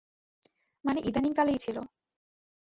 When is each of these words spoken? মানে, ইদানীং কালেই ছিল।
মানে, 0.85 0.99
ইদানীং 1.05 1.33
কালেই 1.33 1.59
ছিল। 1.59 1.77